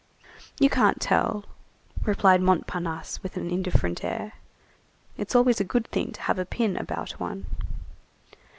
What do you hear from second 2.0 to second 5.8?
replied Montparnasse with an indifferent air. "It's always a